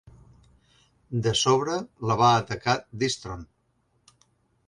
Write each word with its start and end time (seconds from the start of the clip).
De 1.27 1.33
sobre 1.41 1.75
la 2.11 2.17
va 2.23 2.31
atacar 2.39 2.77
Destron. 3.03 3.47